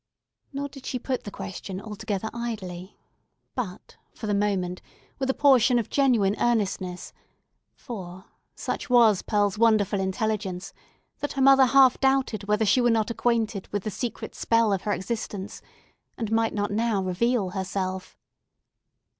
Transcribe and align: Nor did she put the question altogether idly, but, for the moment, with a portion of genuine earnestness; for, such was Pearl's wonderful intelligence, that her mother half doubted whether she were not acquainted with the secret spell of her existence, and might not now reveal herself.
Nor 0.51 0.67
did 0.67 0.87
she 0.87 0.97
put 0.97 1.25
the 1.25 1.29
question 1.29 1.79
altogether 1.79 2.31
idly, 2.33 2.97
but, 3.53 3.97
for 4.15 4.25
the 4.25 4.33
moment, 4.33 4.81
with 5.19 5.29
a 5.29 5.33
portion 5.35 5.77
of 5.77 5.91
genuine 5.91 6.35
earnestness; 6.39 7.13
for, 7.75 8.25
such 8.55 8.89
was 8.89 9.21
Pearl's 9.21 9.59
wonderful 9.59 9.99
intelligence, 9.99 10.73
that 11.19 11.33
her 11.33 11.41
mother 11.43 11.65
half 11.67 11.99
doubted 11.99 12.45
whether 12.45 12.65
she 12.65 12.81
were 12.81 12.89
not 12.89 13.11
acquainted 13.11 13.67
with 13.67 13.83
the 13.83 13.91
secret 13.91 14.33
spell 14.33 14.73
of 14.73 14.81
her 14.89 14.91
existence, 14.91 15.61
and 16.17 16.31
might 16.31 16.55
not 16.55 16.71
now 16.71 17.03
reveal 17.03 17.51
herself. 17.51 18.17